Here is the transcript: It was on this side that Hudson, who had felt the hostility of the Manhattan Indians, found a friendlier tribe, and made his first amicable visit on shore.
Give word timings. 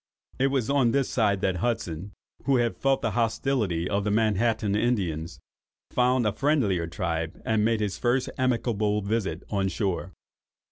It 0.39 0.47
was 0.47 0.67
on 0.67 0.93
this 0.93 1.09
side 1.11 1.41
that 1.41 1.57
Hudson, 1.57 2.13
who 2.45 2.55
had 2.55 2.75
felt 2.75 3.03
the 3.03 3.11
hostility 3.11 3.87
of 3.87 4.03
the 4.03 4.09
Manhattan 4.09 4.75
Indians, 4.75 5.39
found 5.91 6.25
a 6.25 6.33
friendlier 6.33 6.87
tribe, 6.87 7.39
and 7.45 7.63
made 7.63 7.81
his 7.81 7.99
first 7.99 8.27
amicable 8.35 9.03
visit 9.03 9.43
on 9.51 9.67
shore. 9.67 10.13